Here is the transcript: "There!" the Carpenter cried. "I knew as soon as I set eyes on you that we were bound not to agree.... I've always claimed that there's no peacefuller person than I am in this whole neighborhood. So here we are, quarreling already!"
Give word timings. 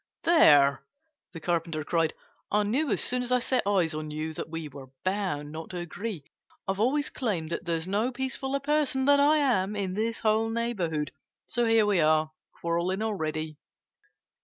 "There!" 0.23 0.83
the 1.31 1.39
Carpenter 1.39 1.83
cried. 1.83 2.15
"I 2.51 2.63
knew 2.63 2.89
as 2.89 3.01
soon 3.03 3.21
as 3.21 3.31
I 3.31 3.37
set 3.37 3.67
eyes 3.67 3.93
on 3.93 4.09
you 4.09 4.33
that 4.33 4.49
we 4.49 4.67
were 4.67 4.87
bound 5.05 5.51
not 5.51 5.69
to 5.69 5.77
agree.... 5.77 6.23
I've 6.67 6.79
always 6.79 7.11
claimed 7.11 7.51
that 7.51 7.65
there's 7.65 7.87
no 7.87 8.11
peacefuller 8.11 8.63
person 8.63 9.05
than 9.05 9.19
I 9.19 9.37
am 9.37 9.75
in 9.75 9.93
this 9.93 10.21
whole 10.21 10.49
neighborhood. 10.49 11.11
So 11.45 11.65
here 11.67 11.85
we 11.85 11.99
are, 11.99 12.31
quarreling 12.51 13.03
already!" 13.03 13.59